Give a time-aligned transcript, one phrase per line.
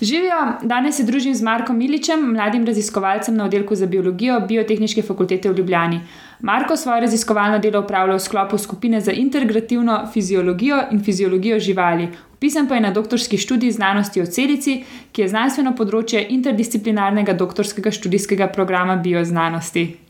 [0.00, 5.50] Živijo, danes se družim z Markom Miličem, mladim raziskovalcem na oddelku za biologijo Biotehnične fakultete
[5.50, 6.00] v Ljubljani.
[6.40, 12.08] Marko svoje raziskovalno delo upravlja v sklopu skupine za integrativno fiziologijo in fiziologijo živali.
[12.34, 17.90] Upisan pa je na doktorski študij znanosti o celici, ki je znanstveno področje interdisciplinarnega doktorskega
[17.90, 20.09] študijskega programa bioznanosti.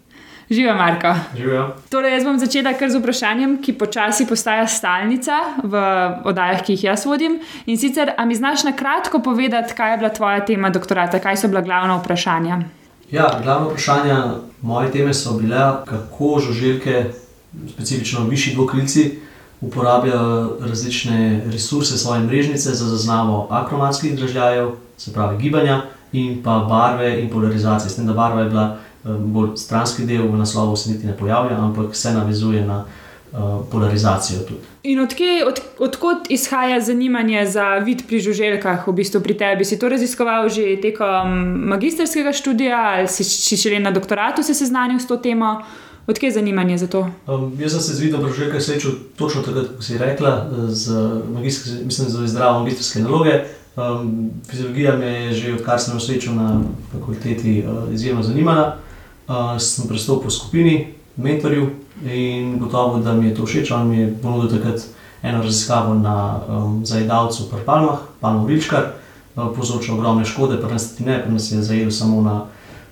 [0.51, 1.15] Živijo, Marko.
[1.37, 1.75] Živijo.
[1.91, 5.83] Torej, jaz bom začela kar z vprašanjem, ki počasi postaja stalnica v
[6.27, 7.37] oddajah, ki jih jaz vodim.
[7.71, 11.37] In sicer, ali mi znaš na kratko povedati, kaj je bila tvoja tema doktorata, kaj
[11.37, 12.59] so bila glavna vprašanja?
[13.11, 14.19] Ja, glavna vprašanja
[14.63, 17.05] moje teme so bile, kako žuželke,
[17.69, 19.19] specifično višji dvokrilci,
[19.61, 27.21] uporabljajo različne resurse svoje mrežnice za zaznavo akromatskih dražljajev, se pravi gibanja, in pa barve
[27.23, 27.91] in polarizacije.
[27.91, 31.57] S tem, da barva je bila bolj stranski del v naslovu, se niti ne pojavlja,
[31.57, 32.85] ampak se navezuje na
[33.33, 33.39] uh,
[33.71, 34.39] polarizacijo.
[34.49, 34.61] Tudi.
[34.83, 39.65] In odkje, od, odkot izhaja zanimanje za vid pri žuželkah, v bistvu pri tebi?
[39.65, 41.29] Si to raziskoval že tekom
[41.69, 45.61] magistrskega študija ali si, si še le na doktoratu se seznanil s to temo?
[46.09, 47.07] Odkje je zanimanje za to?
[47.29, 50.97] Um, jaz sem se z vidom žuželka srečal točno tako, kot si rekla, z,
[51.85, 53.45] mislim, z zdravo magistrske naloge.
[53.77, 58.81] Um, fiziologija me je že odkar sem v srečo na fakulteti uh, izjemno zanimala
[59.59, 60.75] sem pristopil v skupini
[61.17, 61.69] mentorjev
[62.05, 63.71] in gotovo, da mi je to všeč.
[63.71, 64.83] On mi je ponudil takrat
[65.23, 68.85] eno raziskavo na um, zajedavcu pri Palmah, Palmo Rilčkar,
[69.37, 72.45] uh, povzročil ogromne škode, pa nas ne, pa nas je zajedel samo na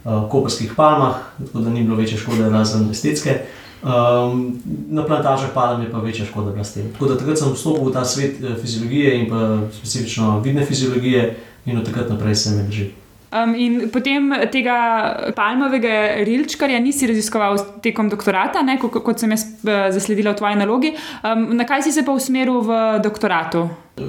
[0.04, 1.14] uh, koperskih palmah,
[1.46, 3.40] tako da ni bilo večje škode, razen estetske.
[3.82, 4.58] Um,
[4.90, 6.92] na plantažah palm je pa večja škoda bila s tem.
[6.92, 11.36] Tako da takrat sem vstopil v ta svet fiziologije in pa specifično vidne fiziologije
[11.66, 12.90] in od takrat naprej se me drži.
[13.28, 19.44] Um, in potem tega palmovega rilčkarja nisi raziskoval tekom doktorata, ne, kot, kot sem jaz
[19.68, 20.94] eh, zasledila v tvoji nalogi.
[21.20, 23.66] Um, na kaj si se pa usmeril v doktoratu?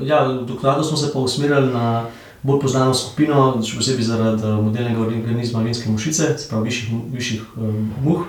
[0.08, 2.08] Ja, v doktoratu smo se pa usmerili na
[2.48, 7.60] bolj znano skupino, še posebej zaradi eh, modelnega organizma vinske mušice, se pravi višjih, višjih
[7.60, 8.23] um, muh.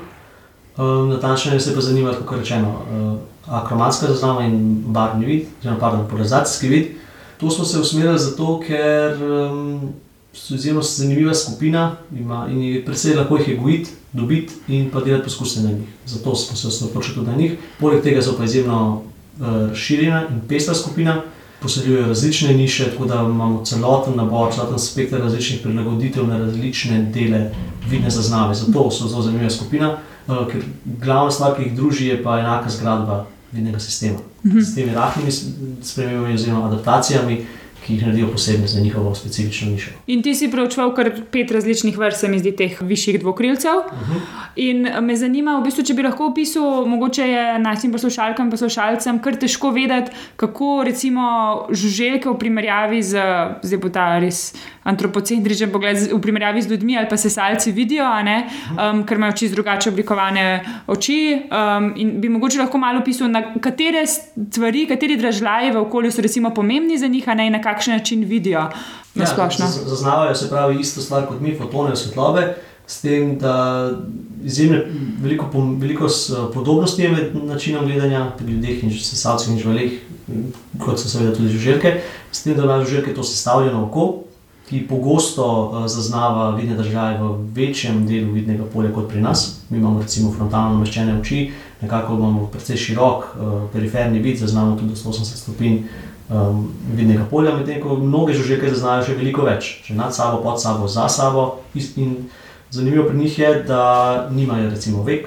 [0.75, 6.69] Um, Natančneje se pa zanima, kako rečeno, uh, akromatska zaznava in barvni vid, oziroma polarizacijski
[6.69, 6.95] vid.
[7.39, 9.21] To smo se usmerili zato, ker.
[9.23, 9.93] Um,
[10.33, 15.01] so izjemno zanimiva skupina ima, in je predvsej lahko jih je gojiti, dobiti in pa
[15.01, 15.89] delati poskuse na njih.
[16.07, 17.53] Zato smo se osredotočili tudi na njih.
[17.81, 19.03] Poleg tega so pa izjemno
[19.41, 21.23] razširjena uh, in pestra skupina,
[21.63, 27.51] poseljujejo različne niše, tako da imamo celoten nabor, celoten spektr različnih prilagoditev na različne dele
[27.91, 28.55] vidne zaznave.
[28.55, 29.97] Zato so zelo zanimiva skupina,
[30.27, 34.19] uh, ker glavna stvar, ki jih druži, je pa enaka zgradba vidnega sistema.
[34.45, 34.61] Mhm.
[34.61, 35.31] S temi rahlimi
[35.83, 37.47] spremembami oziroma adaptacijami
[37.91, 39.91] ki jih naredijo posebne za njihovo specifično nišo.
[40.07, 43.83] In ti si preučeval kar pet različnih vrst, se mi zdi, teh višjih dvokrilcev.
[43.87, 44.13] Uh mhm.
[44.13, 44.47] -huh.
[44.57, 49.19] In me zanima, v bistvu, če bi lahko opisal, mogoče je našim poslušalkam in poslušalcem
[49.19, 51.23] kar težko vedeti, kako recimo
[51.71, 53.19] žuželke v primerjavi z,
[53.63, 54.55] zdaj bo ta res
[54.91, 59.91] antropocentričen pogled, v primerjavi z ljudmi ali pa sesalci vidijo, um, ker imajo čisto drugače
[59.91, 60.47] oblikovane
[60.87, 61.21] oči.
[61.51, 66.23] Um, in bi mogoče lahko malo opisal, na katere stvari, kateri dražljaji v okolju so
[66.23, 68.69] recimo pomembni za njih, ne na kakšen način vidijo.
[69.15, 69.27] Ja,
[69.87, 72.55] zaznavajo se pravi isto stvar kot mi, fotone svetlobe,
[72.87, 73.91] s tem, da
[74.45, 74.83] izjemne,
[75.23, 75.47] veliko,
[75.79, 76.09] veliko
[76.55, 80.01] podobnosti je med načinom gledanja pri ljudeh in sesalcih in živalih,
[80.79, 82.01] kot so seveda tudi žuželke,
[82.33, 84.09] s tem, da imajo žuželke to sestavljeno oko.
[84.71, 89.59] Ki pogosto uh, zaznava vidne države v večjem delu vidnega polja kot pri nas.
[89.71, 91.51] Mi imamo recimo frontalno nameščene oči,
[91.81, 95.83] nekako imamo precej širok uh, periferni vid, zaznamo tudi 180 stopinj
[96.31, 100.63] um, vidnega polja, medtem ko mnoge žuželke zaznajo še veliko več, že nad sabo, pod
[100.63, 101.65] sabo, za sabo.
[101.97, 102.31] In
[102.71, 103.83] zanimivo pri njih je, da
[104.31, 105.27] nimajo recimo vek,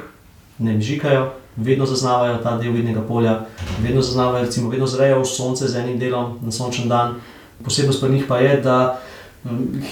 [0.60, 3.42] ne mižikajo, vedno zaznavajo ta del vidnega polja,
[3.84, 7.20] vedno zaznavajo, recimo, vedno zrejo v sonce z enim delom na sončen dan.
[7.64, 8.78] Posebnost pri njih pa je, da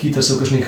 [0.01, 0.67] hitro se v kakšnih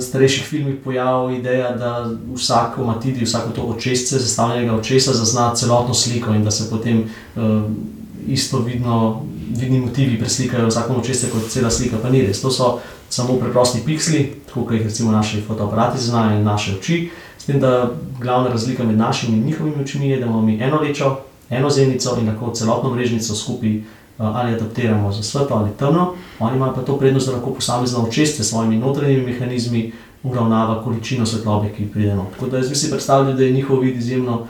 [0.00, 6.32] starejših filmih pojavlja ideja, da vsak omatidi, vsako to očesce, sestavljenega očesa, zazna celotno sliko
[6.34, 7.04] in da se potem
[7.36, 7.76] um,
[8.26, 9.22] isto vidno
[9.52, 12.40] vidni motivi preslikajo vsako očetje kot cela slika, pa ni res.
[12.40, 12.78] To so
[13.10, 17.10] samo preprosti pikseli, tako kot jih recimo naši fotoaparati znajo in naše oči.
[17.38, 17.90] S tem, da
[18.20, 21.18] glavna razlika med našimi in njihovimi očmi je, da imamo mi eno lečo,
[21.50, 23.84] eno zenico in lahko celotno mrežnico skupaj uh,
[24.26, 26.14] ali adaptiramo za svetlo ali temno.
[26.38, 29.92] Oni imajo pa to prednost, da lahko posamezno očetje s svojimi notranjimi mehanizmi
[30.22, 32.32] uravnava količino svetlobe, ki pride noter.
[32.32, 34.46] Tako da jaz bi si predstavljal, da je njihov vid izjemno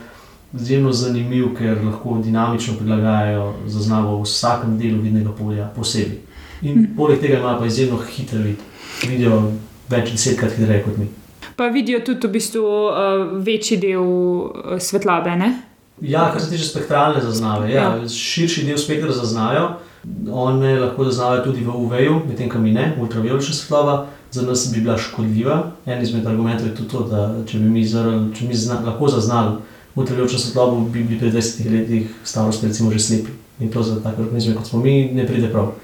[0.55, 6.19] izjemno zanimiv, ker lahko dinamično prilagajajo zaznavo v vsakem delu vidnega polja posebej.
[6.63, 6.97] In mm.
[6.97, 8.57] poleg tega imajo pa izjemno hiter vid,
[9.09, 9.43] vidijo
[9.91, 11.09] več desetkrat hitreje kot mi.
[11.57, 15.37] Pa vidijo tudi v bistvu uh, večji del uh, svetlobe.
[15.37, 15.53] Ne?
[16.03, 17.71] Ja, kar se tiče spektralne zaznave.
[17.71, 18.09] Ja, ja.
[18.09, 19.69] Širši del spektra zaznajo.
[20.33, 24.07] One lahko zaznavajo tudi v UV-ju, medtem ko mi ne, ultravioletna svetloba.
[24.31, 25.63] Za nas bi bila škodljiva.
[25.87, 29.09] En izmed argumentov je tudi to, da če bi mi, zarali, če mi zna, lahko
[29.09, 29.57] zaznali
[29.95, 33.31] ultravioletno svetlobo, bi bili pri 20 letih starosti recimo že slepi.
[33.61, 35.75] In to za take organizme, kot smo mi, ne pride prav.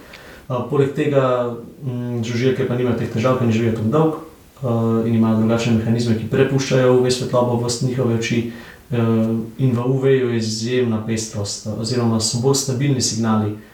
[0.48, 1.54] Uh, poleg tega,
[1.84, 4.16] mm, žuželke pa nimajo teh težav, ker ne živijo tako dolgo
[4.62, 8.48] uh, in imajo drugačne mehanizme, ki prepuščajo UV svetlobo v njihove oči.
[8.48, 13.68] Uh, in v UV-ju je izjemna pestrost, oziroma so bolj stabilni signali, uh,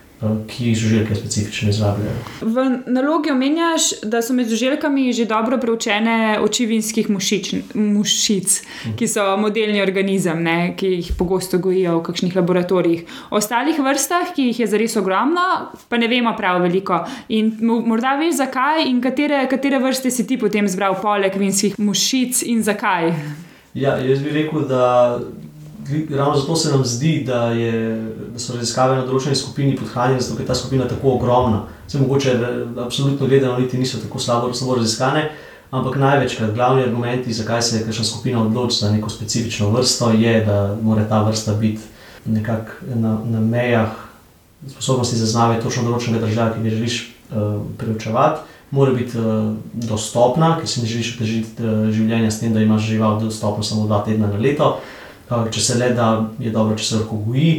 [0.46, 2.16] ki jih žuželke specifično izrabljajo.
[2.40, 8.61] V nalogi omenjaš, da so med žuželkami že dobro preučene oči vinskih mušič, mušic,
[8.96, 13.06] ki so modelni organizem, ne, ki jih pogosto gojijo v kakšnih laboratorijih.
[13.31, 17.05] O ostalih vrstah, ki jih je zares ogromno, pa ne vemo prav veliko.
[17.28, 21.78] In mo- morda veš, zakaj in katere, katere vrste si ti potem zbral, poleg vinskih
[21.78, 23.12] mušic in zakaj.
[23.74, 25.18] Ja, jaz bi rekel, da
[26.10, 27.72] ravno zato se nam zdi, da, je,
[28.32, 31.64] da so raziskave na določeni skupini podhranjene, zato ker je ta skupina tako ogromna.
[31.90, 32.36] Se mogoče
[32.78, 35.26] absolutno gledano niti niso tako slabo, slabo raziskane,
[35.74, 40.38] ampak največkrat glavni argumenti, zakaj se je kakšna skupina odloči za neko specifično vrsto, je,
[40.46, 41.82] da mora ta vrsta biti
[42.24, 43.92] nekako na, na mejah
[44.70, 48.54] sposobnosti zaznave točno določenega države, ki ga želiš uh, preučevati.
[48.74, 52.88] Mora biti uh, dostopna, ker si ne želiš otežiti uh, življenja s tem, da imaš
[52.88, 54.80] žival dostopno samo dva tedna na leto.
[55.30, 56.08] Uh, če se le da,
[56.42, 57.52] je dobro, če se lahko goji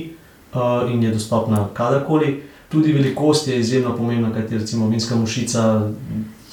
[0.52, 2.42] uh, in je dostopna kadarkoli.
[2.70, 5.64] Tudi velikost je izjemno pomembna, kajti recimo vinska mušica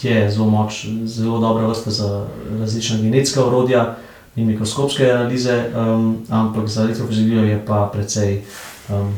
[0.03, 2.27] je zelo moč, zelo dobra vrsta za
[2.61, 3.97] različna genetska orodja
[4.37, 8.43] in mikroskopske analize, um, ampak za elektrofiziologijo je pa precej
[8.89, 9.15] um,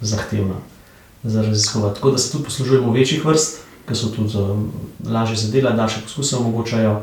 [0.00, 0.54] zahtevna
[1.24, 1.94] za raziskovati.
[1.94, 3.58] Tako da se tudi poslužujemo večjih vrst,
[3.90, 4.70] ki so tudi um,
[5.10, 7.00] lažje za delo, daljše poskuse omogočajo.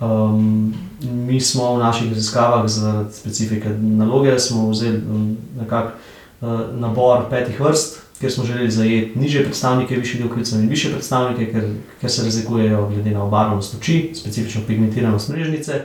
[0.00, 5.92] Um, mi smo v naših raziskavah zaradi specifike naloge vzeli um, nekak,
[6.40, 6.48] uh,
[6.80, 11.68] nabor petih vrst, ker smo želeli zajeti nižje predstavnike višjih delkricev in više predstavnike, ker,
[12.00, 15.84] ker se razlikujejo glede na obarvanost oči, specifično pigmentiranost mrežnice.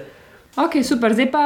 [0.56, 1.46] Ok, super, zdaj pa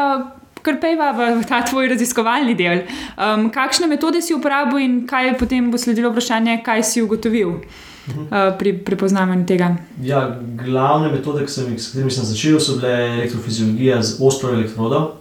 [0.62, 2.84] kar pejva v ta tvoj raziskovalni del.
[3.16, 8.52] Um, kakšne metode si uporabil in kaj potem bo sledilo vprašanje, kaj si ugotovil uh,
[8.60, 9.72] pri prepoznavanju tega?
[10.04, 10.26] Ja,
[10.60, 15.16] glavne metode, ki sem jih, s katerimi sem začel, so bile elektrofiziologija z ostro elektrodo,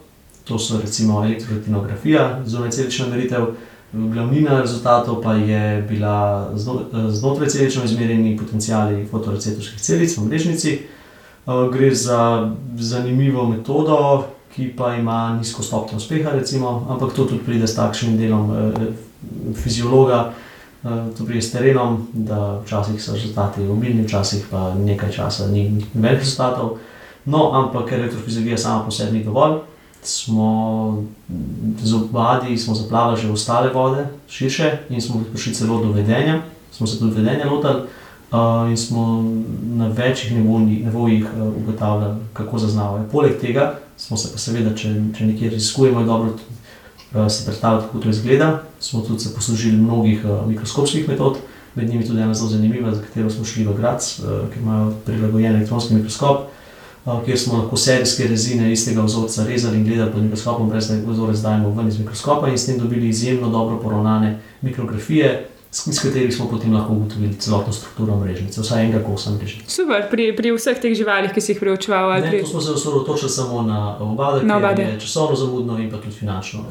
[0.48, 3.50] to so recimo elektroretinografija, zunajcelična meritev.
[3.92, 10.78] Glavnina rezultatov pa je bila zno- znotraj celično izmerjeni potencijali fotoreceptorskih celic v mrežnici.
[11.46, 14.26] Uh, Gre za zanimivo metodo,
[14.56, 18.92] ki pa ima nizko stopnjo uspeha, recimo, ampak to tudi pride s takšnim delom eh,
[19.54, 20.32] fiziologa,
[20.84, 25.68] eh, to pride s terenom, da včasih so rezultati obilni, včasih pa nekaj časa ni
[25.94, 26.78] nobenih rezultatov.
[27.24, 29.58] No, ampak ker elektrofiziologija sama po sebi ni dovolj,
[30.02, 31.04] smo
[31.82, 36.42] z obadi smo zaplavili že ostale vode, širše, in smo prišli celo do vedenja,
[36.72, 37.82] smo se tudi vedenja lotili.
[38.28, 39.24] Uh, in smo
[39.62, 43.04] na večjih nivojih, nivojih uh, ugotavljali, kako zaznavajo.
[43.12, 47.86] Poleg tega smo se pa seveda, če, če nekje raziskujemo, je dobro uh, si predstavljati,
[47.86, 48.50] kako to izgleda.
[48.80, 51.38] Smo tudi se poslužili mnogih uh, mikroskopskih metod,
[51.74, 54.92] med njimi tudi ena zelo zanimiva, za katero smo šli v Grac, uh, ki imajo
[55.06, 56.46] prilagojen elektronski mikroskop,
[57.04, 60.98] uh, kjer smo lahko serijske rezine istega vzorca rezali in gledali pod mikroskopom, brez da
[61.06, 66.34] vzorec dajemo ven iz mikroskopa in s tem dobili izjemno dobro poravnane mikrografije, s katerih
[66.34, 69.68] smo potem lahko ugotovili celotno strukturo mrežnice, vsaj enega kosa mrežnice.
[69.68, 72.08] Super, pri, pri vseh teh živalih, ki si jih preučeval.
[72.14, 72.40] Ne, Pri...
[72.40, 74.82] to smo se osredotočili samo na obade, Na obade.
[74.82, 76.64] je časovno zamudno in pa tudi finančno.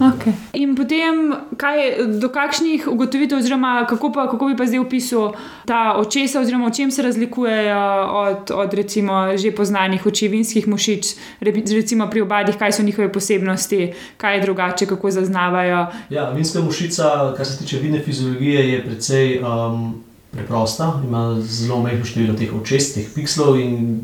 [0.00, 0.32] Okay.
[0.54, 1.20] In potem,
[1.56, 1.76] kaj,
[2.14, 5.32] do kakšnih ugotovitev, oziroma kako, pa, kako bi pa zdaj opisal
[5.64, 7.82] ta očesa, oziroma v čem se razlikujejo
[8.14, 11.04] od, od recimo že poznanih oči vinskih mušič,
[11.40, 15.86] re- recimo pri obadih, kaj so njihove posebnosti, kaj je drugače, kako zaznavajo.
[16.10, 19.94] Ja, vinska mušica, kar se tiče vidne fiziologije, je precej um,
[20.30, 24.00] preprosta, ima zelo majhno število teh očes, teh pikslov in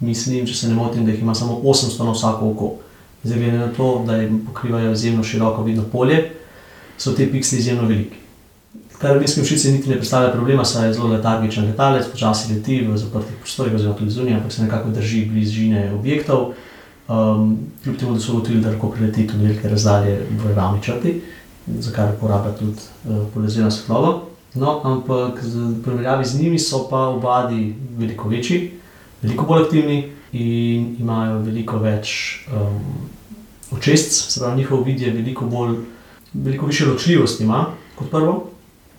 [0.00, 2.74] mislim, če se ne motim, da jih ima samo 800 na vsako oko.
[3.24, 6.30] Zdaj, glede na to, da jim pokrivajo izjemno široko vidno polje,
[6.98, 8.16] so te piksli izjemno veliki.
[8.98, 12.96] Kar vinske mušice niti ne predstavlja problema, saj je zelo letargičen letalec, počasi leti v
[12.98, 16.52] zaprtih prostorih, oziroma tudi zunaj, ampak se nekako drži bližine objektov.
[17.08, 21.20] Um, kljub temu, da so ugotovili, da lahko preleti tudi velike razdalje v ravni črti,
[21.78, 24.28] za kar uporablja tudi uh, polizirano svetlobo.
[24.54, 28.72] No, ampak v primerjavi z njimi so pa obadi veliko večji,
[29.22, 32.80] veliko bolj aktivni in imajo veliko več um,
[33.76, 35.76] očesc, se pravi, njihov vid je veliko bolj,
[36.32, 38.44] veliko više ločljivosti ima kot prvo.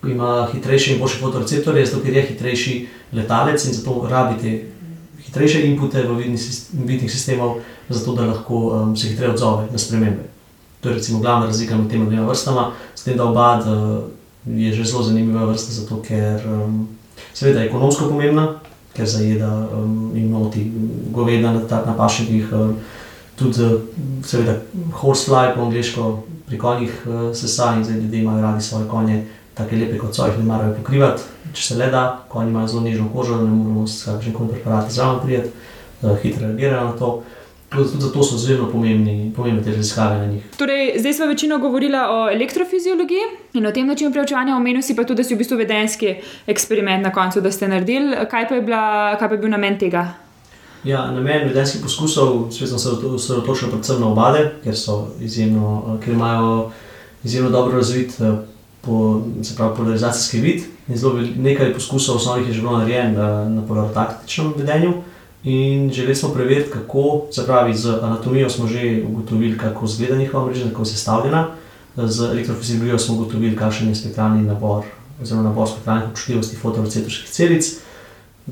[0.08, 2.76] Ima hitrejše in boljše fotoreceptorje, zato ker je hitrejši
[3.14, 4.62] letalec in zato rabite
[5.26, 6.16] hitrejše inpute v
[6.74, 7.60] vidnih sistemov,
[7.90, 10.39] zato da lahko um, se hitreje odzove na spremembe.
[10.82, 14.04] To je recimo glavna razlika med tema dvema vrstama, s tem, da oba uh,
[14.46, 16.88] je že zelo zanimiva vrsta, zato ker um,
[17.34, 18.60] seveda je ekonomsko pomembna,
[18.94, 20.72] ker zajeda um, in noti
[21.12, 22.54] goveda na, na pašnikih.
[22.54, 22.76] Um,
[23.40, 23.68] tudi,
[24.26, 24.60] seveda,
[25.02, 29.76] horsefly po angliško pri konjih uh, sesa in zdaj ljudje imajo radi svoje konje, tako
[29.76, 33.10] lepe kot so, jih ne marajo pokrivati, če se le da, konji imajo zelo nežno
[33.14, 35.50] kožo, ne moramo s kakšnim koli preparati zraven prijeti,
[36.02, 37.12] uh, hitro reagirajo na to.
[37.16, 37.39] Tudi
[38.00, 40.44] zato so zelo pomembni, pomembne te raziskave na njih.
[40.58, 43.22] Torej, zdaj smo večino govorili o elektrofiziologiji
[43.54, 46.16] in o tem načinu preučevanja, omenil si pa tudi, da si v bistvu vedenski
[46.48, 48.16] eksperiment na koncu, da ste naredili.
[48.32, 50.08] Kaj pa je, bila, kaj pa je bil namen tega?
[50.84, 54.74] Ja, namen vedenskih poskusov sem se osredotočil predvsem na obade, ker,
[55.22, 56.72] izjemno, ker imajo
[57.24, 58.16] izjemno dobro razvit
[58.82, 59.22] po,
[59.58, 60.64] pravi, polarizacijski vid.
[60.96, 64.94] Zelo nekaj poskusov osnovnih je že bilo narejenih na, na polaritaktičnem vedenju.
[65.44, 70.46] In želeli smo preveriti, kako se pravi, z anatomijo smo že ugotovili, kako izgleda njihova
[70.46, 71.48] mreža, kako je sestavljena,
[71.96, 74.84] z elektrofiziologijo smo ugotovili, kakšen je spektralni nabor,
[75.22, 77.76] oziroma nabor spektralnih občutljivosti fotoreceptorskih celic.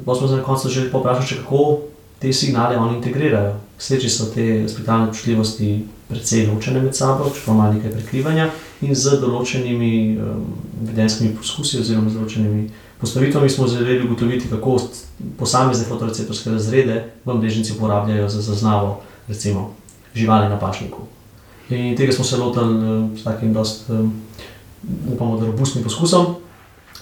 [0.06, 1.79] Pa smo se na koncu želeli vprašati, kako
[2.20, 3.56] te signale oni integrirajo.
[3.77, 8.50] Sleči so te spektralne občutljivosti precej ločene med sabo, če pa ima nekaj prekrivanja
[8.82, 10.46] in z določenimi um,
[10.88, 12.70] vedenskimi poskusi oziroma z določenimi
[13.01, 14.80] postavitvami smo želeli ugotoviti, kako
[15.39, 19.74] posamezne fotoreceptorske razrede v mrežnici uporabljajo za zaznavo recimo,
[20.16, 20.98] živali na pašniku.
[21.70, 24.13] In tega smo se lotili uh, s takim dost, um,
[25.13, 26.25] upamo, robustnim poskusom,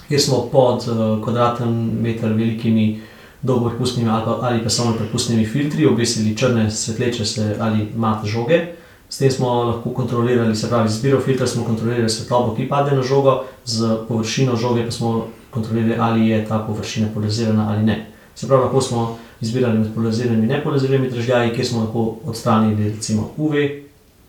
[0.08, 3.00] kjer smo pod uh, kvadratnim meter velikimi
[3.42, 8.66] dolgoprepustnimi ali, ali pa samo prepustnimi filtri obesili črne svetleče se ali mat žoge.
[9.08, 12.96] S tem smo lahko kontrolirali, se pravi, z zbiro filtra smo kontrolirali svetlobo, ki pade
[12.96, 17.96] na žogo, z površino žoge pa smo kontrolirali, ali je ta površina polarizirana ali ne.
[18.34, 23.30] Se pravi, lahko smo izbirali med polariziranimi in nepolariziranimi dražljaji, kjer smo lahko odstranili recimo
[23.36, 23.54] UV,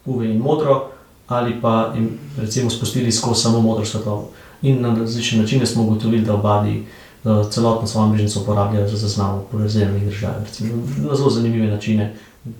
[0.05, 0.77] UV in modro,
[1.27, 4.29] ali pa jim recimo spustili skozi samo modro svetlobo.
[4.61, 6.83] In na različne načine smo ugotovili, da obadi
[7.23, 10.41] uh, celotno svojo mrežnico uporabljajo za zaznavo polariziranih dražljajev,
[11.09, 12.13] na zelo zanimive načine.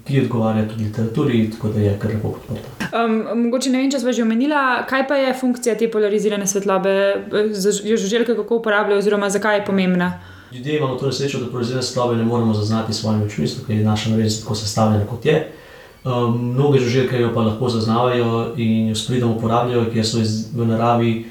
[0.07, 2.87] Ki odgovarja tudi literaturi, tako da je kar lepo podprto.
[3.05, 4.55] Um, mogoče ne vem, če smo že omenili,
[4.89, 6.93] kaj pa je funkcija te polarizirane svetlobe,
[7.51, 10.11] že žuželke kako uporabljajo, oziroma zakaj je pomembna.
[10.51, 13.85] Ljudje imamo to nesrečo, da polarizirane svetlobe ne moremo zaznati s svojimi očmi, ker je
[13.85, 15.39] naša mreža tako sestavljena, kot je.
[16.05, 20.47] Um, mnoge žuželke jo pa lahko zaznavajo in jo s pridom uporabljajo, ker so iz,
[20.55, 21.25] v naravi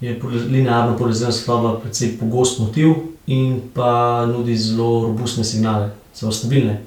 [0.00, 2.94] linearno polarizirana svetloba precej pogost motiv
[3.26, 6.80] in pa nudi zelo robustne signale, zelo stabilne.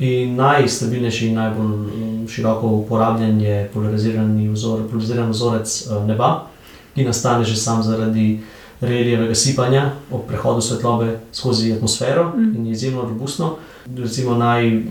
[0.00, 6.46] In najstabilnejši in najbolj um, široko uporabljen je polarizirani vzor, polariziran vzorec uh, neba,
[6.94, 8.40] ki nastane že sam zaradi
[8.80, 12.56] relijevega sipanja ob prehodu svetlobe skozi atmosfero mm.
[12.56, 13.56] in je izjemno robustno.
[13.96, 14.82] Recimo naj,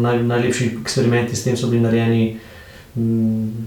[0.00, 2.38] naj, najlepši eksperimenti s tem so bili narejeni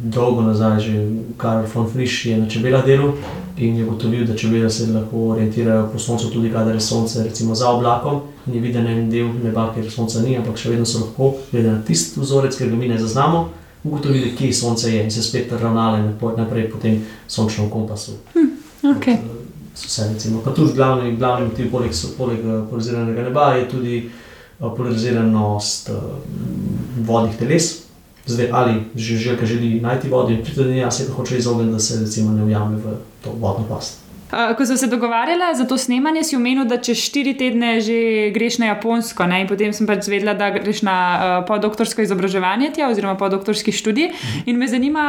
[0.03, 1.07] dolgo nazaj, že
[1.38, 3.13] Karl von Frisch je na čebelah delal
[3.58, 7.55] in je ugotovil, da čebele se lahko orientirajo po soncu, tudi kadar je sonce recimo
[7.55, 11.00] za oblakom in je viden en del neba, kjer sonca ni, ampak še vedno so
[11.00, 13.50] lahko, glede na tisti vzorec, ki ga mi ne zaznamo,
[13.84, 18.17] ugotovili, kje sonce je in se spet ravnali naprej po tem sončnem kompasu.
[18.34, 18.50] Hm,
[18.96, 19.17] okay.
[19.75, 20.41] Vse, recimo.
[20.46, 25.89] Pa tudi glavni, glavni motiv, poleg, poleg eh, polariziranega neba, je tudi eh, polariziranost
[27.08, 27.90] vodnih teles.
[28.25, 31.71] Zdaj, ali že želka želi najti vodo in priti do nje, ali se hoče izogniti,
[31.71, 33.97] da se recimo ne ujame v to vodno past.
[34.31, 38.31] Uh, ko smo se dogovarjali za to snemanje, si omenil, da čez štiri tedne že
[38.31, 39.25] greš na Japonsko.
[39.27, 39.41] Ne?
[39.41, 44.07] In potem sem pač zvedela, da greš na uh, podoktorsko izobraževanje tja, oziroma podoktorski študij.
[44.07, 44.43] Mhm.
[44.45, 45.03] In me zanima,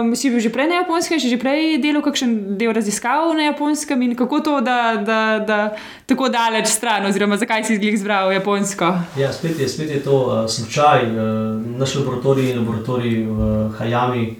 [0.00, 3.48] um, si bil že prej na Japonskem, si že prej delal kakšen del raziskav na
[3.48, 5.58] Japonskem in kako to, da, da, da
[6.06, 8.92] tako daleč stran, oziroma zakaj si izbral Japonsko?
[9.16, 11.08] Ja, spet je, spet je to uh, slučaj.
[11.08, 14.36] Uh, naš laboratorij je laboratorij v Hajami,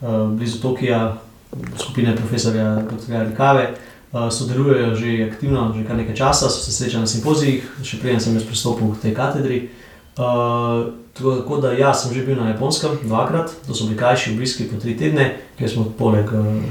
[0.00, 1.25] uh, blizu Tokija
[1.78, 3.36] skupine profesorja dr.
[3.36, 3.74] Kave.
[4.12, 8.20] Uh, sodelujejo že aktivno, že kar nekaj časa, so se srečali na simpozijih, še preden
[8.22, 9.58] sem jaz pristopil k tej katedri.
[10.16, 14.68] Uh, tako da, ja, sem že bil na Japonskem dvakrat, to so bili krajši obiski
[14.70, 16.62] po tri tedne, kjer smo poleg uh,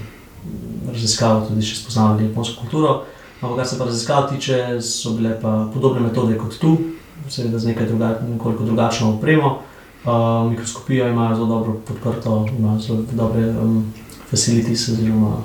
[0.89, 3.03] raziskav tudi še spoznali japonsko kulturo.
[3.41, 6.77] Ampak, kar se pa raziskav tiče, so bile pa podobne metode kot tu,
[7.29, 9.59] seveda z nekaj druga, nekoliko drugačno opremo.
[10.05, 13.49] Uh, mikroskopijo imajo zelo dobro podprto, imajo zelo dobre.
[13.49, 13.93] Um,
[14.29, 15.43] facilities, oziroma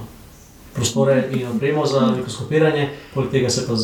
[0.75, 3.75] prostore in opremo za mikroskopiranje, poleg tega se pa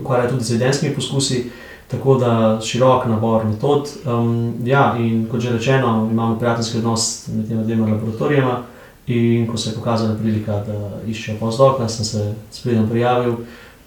[0.00, 1.50] ukvarja tudi z vedenskimi poskusi.
[1.86, 3.88] Tako da širok nabor metod.
[4.04, 8.62] Um, ja, in kot že rečeno, imamo prijateljski odnos med tema dvema laboratorijama.
[9.06, 13.34] In ko se je pokazala prilika, da iščejo postdoka, sem se sprednjo prijavil.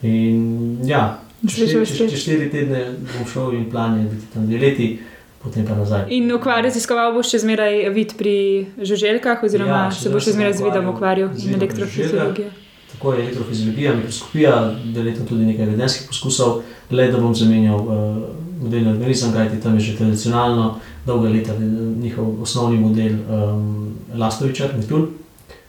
[0.01, 4.99] In ja, čez štiri, štiri tedne bom šel in plan je biti tam dve leti.
[5.43, 6.07] Potem pa nazaj.
[6.09, 8.35] In ukvarjal raziskoval boš še zmeraj vid pri
[8.77, 12.51] žuželkah, oziroma Ja, se boš še zmeraj se z vidom ukvarjal z in elektrofiziologijo.
[12.91, 14.53] Tako je elektrofiziologija, mikroskopija,
[14.95, 18.17] verjetno tudi nekaj vedenskih poskusov, le da bom zamenjal uh,
[18.59, 21.59] modelni organizem, kajti tam je že tradicionalno dolga leta eh,
[22.01, 25.07] njihov osnovni model um, Lastovičar, Metul,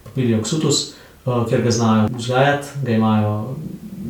[0.05, 3.55] papilijo Xutus, uh, ker ga znajo vzgajati, ga imajo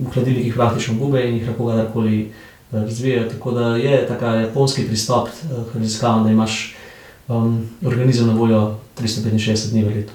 [0.00, 3.28] v hladilnikih praktično gube in jih lahko kadarkoli eh, razvijajo.
[3.28, 6.76] Tako da je ta japonski pristop eh, k raziskavam, da imaš
[7.28, 10.12] um, organizem na voljo 365 dni v letu.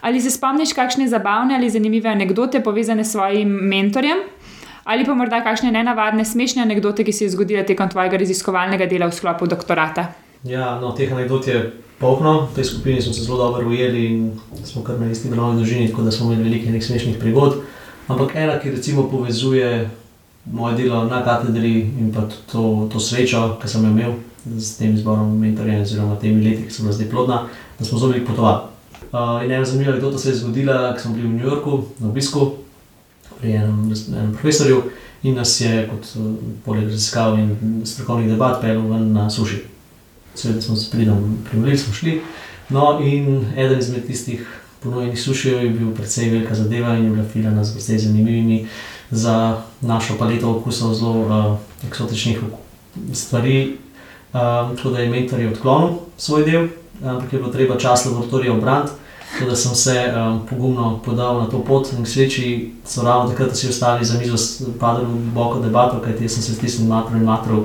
[0.00, 4.18] Ali se spomniš kakšne zabavne ali zanimive anekdote povezane s svojim mentorjem?
[4.84, 9.06] Ali pa morda kakšne nenavadne, smešne anekdote, ki se je zgodila tekom tvojega raziskovalnega dela
[9.06, 10.06] v sklopu doktorata?
[10.44, 11.60] Ja, no, teh anekdot je
[12.00, 15.60] polno, v tej skupini smo se zelo dobro ujeli in smo kar na isti delovni
[15.60, 17.60] dolžini, tako da smo imeli veliko nekih smešnih prigod.
[18.10, 19.90] Ampak ena, ki recimo povezuje
[20.52, 24.14] moje delo na katedri in pa to, to srečo, ki sem jo imel
[24.58, 27.38] s tem izborom mentorja, oziroma temi leti, ki bila zdaj plodna,
[27.78, 28.66] da smo zelo veliko potovali.
[29.12, 32.08] Uh, in ena zanimiva anekdota se je zgodila, ko smo bili v New Yorku na
[32.08, 32.50] obisku
[33.40, 34.82] pri enem, enem profesorju
[35.22, 39.62] in nas je, kot uh, poleg raziskav in strokovnih debat, pelil ven na suši.
[40.34, 42.20] Seveda smo se pridom primerjali, smo šli.
[42.70, 44.46] No, in eden izmed tistih
[44.82, 48.66] ponujenih sušijev je bil precej velika zadeva in je bila filana z precej zanimivimi
[49.10, 51.58] za našo paleto okusov zelo uh,
[51.88, 52.38] eksotičnih
[53.12, 53.76] stvari.
[54.32, 56.68] Um, tako da je mentor odklonil svoj del,
[57.04, 58.92] ampak je bilo treba čas laboratorija obraniti.
[59.32, 63.52] Tako da sem se um, pogumno podal na to pot in sreči so ravno takrat
[63.52, 64.36] vsi ostali za mizo
[64.80, 67.64] padli v globoko debato, kajti jaz sem se stisnil matro in matro.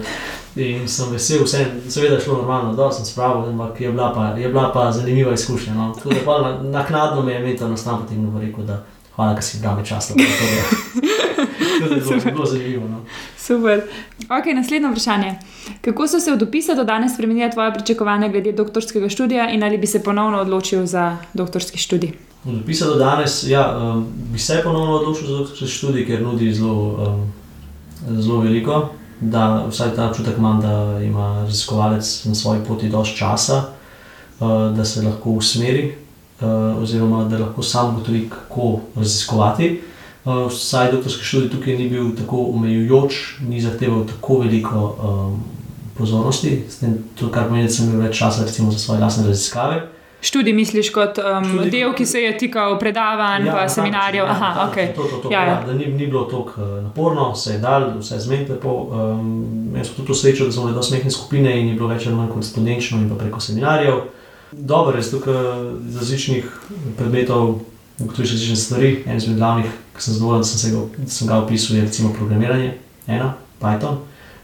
[0.56, 4.40] In sem vesel, vse, seveda je šlo normalno, da sem spravil, ampak je bila pa,
[4.40, 5.74] je bila pa zanimiva izkušnja.
[5.74, 5.94] No.
[5.96, 8.84] Tako da pol na, naknadno me je mentor na stan potem rekel, da
[9.16, 10.08] hvala, ker si brame čas.
[10.16, 12.88] Tako da je bilo, bilo zanimivo.
[12.88, 13.02] No.
[13.38, 13.82] Super.
[14.40, 15.36] Ok, naslednje vprašanje.
[15.82, 19.78] Kako so se od opisa do danes spremenila tvoja pričakovanja glede doktorskega študija in ali
[19.78, 22.12] bi se ponovno odločil za doktorski študij?
[22.46, 26.54] Od opisa do danes ja, um, bi se ponovno odločil za doktorski študij, ker nudi
[26.54, 28.90] zelo, um, zelo veliko.
[29.22, 33.64] Da, vsaj ta občutek imam, da ima raziskovalec na svoji poti dovolj časa,
[34.40, 35.96] uh, da se lahko usmeri,
[36.42, 36.48] uh,
[36.84, 39.82] oziroma da lahko sam ugotovi, kako raziskovati.
[40.26, 45.44] Uh, vsaj doktorski študij tukaj ni bil tako omejujoč, ni zahteval tako veliko um,
[45.98, 46.98] pozornosti, s tem,
[47.32, 49.95] kar pomeni, da sem imel več časa recimo, za svoje lastne raziskave.
[50.26, 54.24] Študij misliš kot um, Študij- del, ki se je tikal predavanj, ja, pa natančno, seminarjev?
[54.24, 54.96] ja, Aha, natančno, ok.
[54.96, 55.54] To, to, to, Ja, ja, ja.
[55.54, 55.64] ja.
[55.66, 58.74] Da ni, ni bilo tako uh, naporno, se je dal, vse je zmed lepo.
[58.84, 59.30] Um,
[59.76, 62.08] jaz sem tudi to srečo, da smo bili dosti mehke skupine in je bilo več
[62.08, 64.02] ali manj korespondenčno in pa preko seminarjev.
[64.52, 65.36] Dobro, res tukaj
[65.90, 66.46] iz različnih
[66.98, 67.60] predmetov
[68.00, 69.04] ugotoviš različne stvari.
[69.06, 72.14] En izmed glavnih, ki sem zadovoljen, da sem, se ga, sem ga opisal, je recimo
[72.14, 72.74] programiranje,
[73.08, 73.98] ena, Python.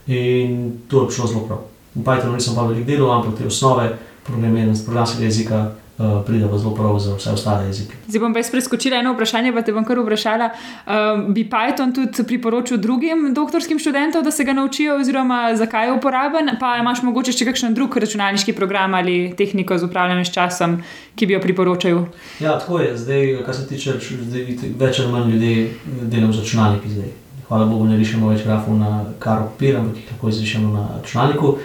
[0.08, 0.56] In
[0.88, 1.60] to je šlo zelo prav.
[1.96, 3.90] V Pythonu nisem pa veliko delal, ampak te osnove
[4.28, 5.62] programiranja, programskega jezika
[5.98, 7.96] uh, pride pa zelo prav za vse ostale jezike.
[8.08, 10.50] Zdaj bom pa jaz preskočila eno vprašanje, pa te bom kar vprašala.
[10.50, 15.94] Um, bi Python tudi priporočil drugim doktorskim študentom, da se ga naučijo, oziroma zakaj je
[15.94, 16.50] uporaben?
[16.60, 20.78] Pa imaš mogoče še kakšen drug računalniški program ali tehniko z upravljanjem s časom,
[21.16, 22.06] ki bi jo priporočil?
[22.40, 22.98] Ja, tako je.
[22.98, 23.98] Zdaj, kar se tiče,
[24.30, 24.48] zdaj
[24.80, 25.54] več ali manj ljudi
[26.02, 26.90] delam z računalniki.
[26.90, 27.12] Zdaj.
[27.52, 31.58] Hvala Bogu, ne rišemo več grafov na kar papir, ampak jih lahko izrišemo na računalniku.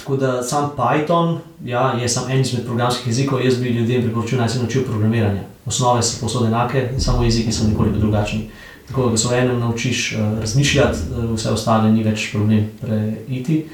[0.00, 3.44] Tako da sam Python ja, je samo en izmed programskih jezikov.
[3.44, 5.42] Jaz bi ljudem priporočil, naj se naučijo programiranja.
[5.66, 8.50] Osnove so posod enake, samo jeziki so nekoliko drugačni.
[8.88, 13.66] Tako da, se v enem naučiš uh, razmišljati, uh, vse ostale ni več problem preiti.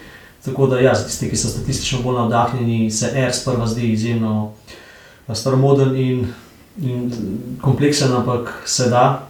[0.45, 4.53] Tako da, ja, za tiste, ki so statistično bolj navdahnjeni, se R sprva zdi izjemno
[4.69, 6.27] eh, staromoden in
[6.83, 7.11] in
[7.61, 9.26] kompleksen, ampak se da.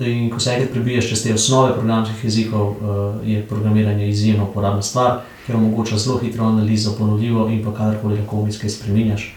[0.00, 2.76] In ko se enkrat prebiješ čez te osnove programskih jezikov, uh,
[3.24, 8.42] je programiranje izjemno uporabna stvar, ker omogoča zelo hitro analizo, ponovljivo in pa kadarkoli lahko
[8.42, 9.30] vmes kaj spremeniš.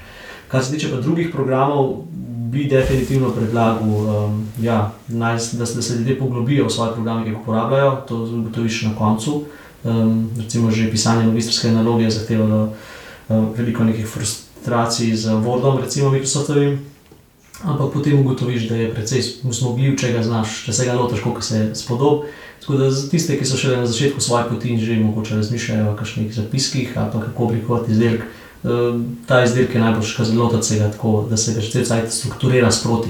[0.48, 1.93] Kar se tiče pa drugih programov,
[2.52, 7.30] bi definitivno predlagal, um, ja, naj, da, da se ljudje poglobijo v svoje programe, ki
[7.30, 7.95] jih uporabljajo.
[8.08, 9.43] To ugotoviš na koncu.
[9.84, 16.10] Um, recimo že pisanje magistrske naloge je zahtevalo uh, veliko nekih frustracij z Wordom, recimo
[16.10, 16.80] Microsoftovim.
[17.63, 21.43] Ampak potem ugotoviš, da je precej zmogljiv, če ga znaš, če se ga lotiš, kot
[21.43, 22.30] se spodob.
[22.62, 25.91] Tako da za tiste, ki so šele na začetku svoje poti in že mogoče razmišljajo
[25.91, 28.22] o kakšnih zapiskih ali pa kako oblikovati izdelek,
[28.63, 28.69] eh,
[29.28, 32.72] ta izdelek je najboljši, kar zelo se ga tako, da se ga že cel strukturira
[32.72, 33.10] sproti.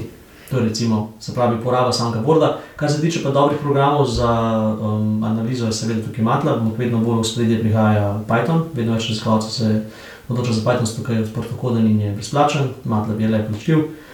[0.49, 2.55] To je recimo, se pravi, poraba samega Worda.
[2.75, 4.31] Kar se tiče pa dobrih programov za
[4.81, 9.09] um, analizo, je seveda tukaj Matla, ampak vedno bolj v spredje prihaja Python, vedno več
[9.09, 9.81] raziskovalcev se
[10.29, 13.77] odloča za Python, tukaj je odprto koden in je brezplačen, Matlab je le plačljiv.
[13.77, 14.09] Uh,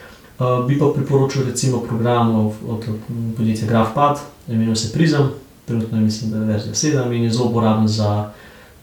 [0.68, 2.86] bi pa priporočil recimo program od, od
[3.38, 5.32] podjetja GraphPad, imenuje se Prism,
[5.66, 8.32] trenutno je mislim, da je verzija 7 in je zelo uporaben za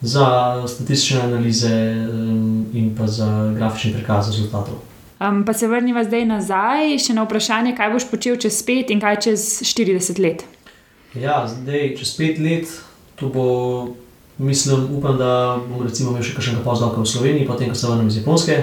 [0.03, 4.75] za statistične analize um, in pa za grafični prikaz rezultatov.
[5.19, 8.99] Um, pa se vrniva zdaj nazaj, še na vprašanje, kaj boš počel čez 5 in
[8.99, 10.43] kaj čez 40 let.
[11.15, 12.67] Ja, zdaj, čez pet let,
[13.15, 13.45] to bo,
[14.37, 18.11] mislim, upam, da bom recimo imel še kakšnega pozdravka v Sloveniji, potem ko se vrnem
[18.11, 18.59] iz Japonske,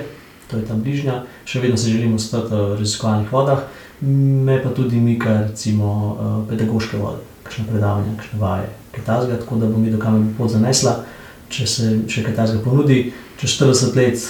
[0.50, 3.62] to je tam bližnja, še vedno se želim ostati v raziskovalnih vodah,
[4.00, 9.60] me pa tudi mika recimo eh, pedagoške vode, kakšne predavanja, kakšne vaje, kaj tasga, tako
[9.62, 11.00] da bom videl, kam bo pot zanesla,
[11.50, 14.28] če se še kaj tasga ponudi, čez 40 let,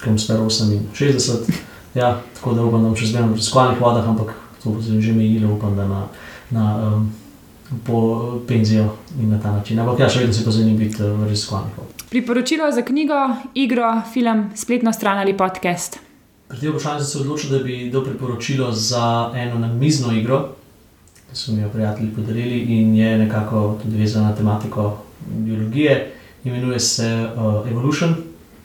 [0.00, 1.52] ko bom star 68,
[1.96, 5.00] ja, tako da upam, da bom še zmerno v raziskovalnih vodah, ampak to bo se
[5.00, 6.02] že mejilo, upam, da na,
[6.50, 7.06] na um,
[7.84, 9.78] po penzijo in na ta način.
[9.78, 11.86] Ampak ja, še vedno si pa zanimiv biti eh, v raziskovanju.
[12.10, 13.20] Priporočilo za knjigo,
[13.54, 15.98] igro, film, spletno stran ali podcast.
[16.48, 20.54] Pri tem vprašanju sem se odločil, da bi dal priporočilo za eno namizno igro,
[21.30, 26.12] ki so mi jo prijatelji podarili in je nekako tudi vezana na tematiko biologije.
[26.44, 28.14] Imenuje se uh, Evolution,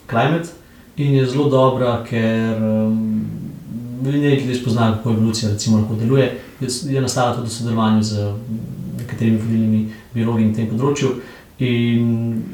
[0.10, 0.50] Climate
[0.98, 3.26] in je zelo dobra, ker um,
[4.04, 6.40] nekaj ljudi spoznajo, kako evolucija recimo, lahko deluje.
[6.60, 8.34] Je, je nastala tudi v sodelovanju z
[9.22, 11.16] nekaterimi vodilnimi biologi na tem področju.
[11.62, 12.54] In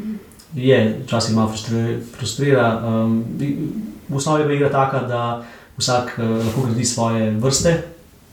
[0.56, 2.68] je včasih malo frustri, frustrira.
[2.84, 3.24] Um,
[4.08, 5.22] v osnovi je igra taka, da
[5.78, 7.78] vsak uh, lahko gradi svoje vrste,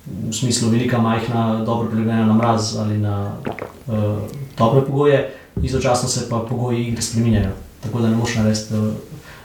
[0.05, 3.37] v smislu velika, majhna, dobro prilagojena na mraz ali na
[3.87, 4.18] uh,
[4.55, 5.31] tople pogoje,
[5.62, 7.55] istočasno se pa pogoji igre spremenjajo.
[7.83, 8.92] Tako da ne moš narediti uh,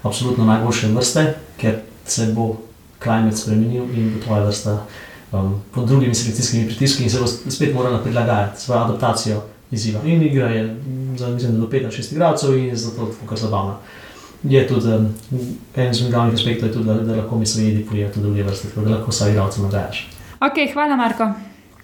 [0.04, 2.56] absolutno najboljše vrste, ker se bo
[3.00, 4.84] klimat spremenil in bo tvoja vrsta
[5.32, 7.18] um, pod drugimi selekcijskimi pritiski in se
[7.50, 10.00] spet morala prilagajati svojo adaptacijo izziva.
[10.06, 10.76] In igra je
[11.18, 13.78] za mislim, do 5-6 igralcev in je zato kar zabavna.
[14.44, 15.16] Je tudi um,
[15.76, 18.82] en izmed glavnih aspektov, tudi, da, da lahko misli, jedi pojejo tudi druge vrste, tako
[18.82, 20.08] da lahko vsak igralec nagajaš.
[20.40, 21.32] Ok, hvala, Marko.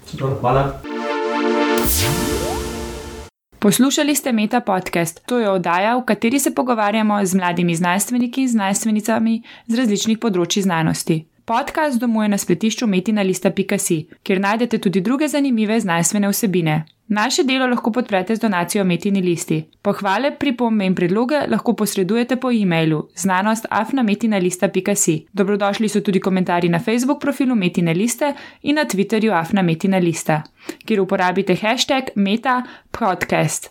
[0.05, 0.81] Super, hvala.
[3.59, 5.21] Poslušali ste Meta podcast.
[5.25, 10.61] To je oddaja, v kateri se pogovarjamo z mladimi znanstveniki in znanstvenicami z različnih področji
[10.61, 11.34] znanosti.
[11.45, 16.85] Podcast domuje na spletišču metinalista.si, kjer najdete tudi druge zanimive znanstvene vsebine.
[17.07, 19.65] Naše delo lahko podprete z donacijo Metini listi.
[19.81, 25.25] Pohvale, pripombe in predloge lahko posredujete po e-mailu znanost.afnametinalista.si.
[25.33, 30.41] Dobrodošli so tudi komentarji na Facebook profilu Metine liste in na Twitterju afnametinalista,
[30.85, 33.69] kjer uporabite hashtag meta podcast.